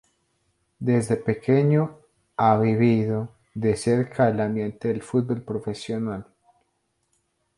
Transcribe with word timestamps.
Desde 0.79 1.15
pequeño 1.15 1.99
ha 2.35 2.57
vivido 2.57 3.29
de 3.53 3.75
cerca 3.75 4.29
el 4.29 4.39
ambiente 4.41 4.87
del 4.87 5.03
fútbol 5.03 5.43
profesional. 5.43 6.25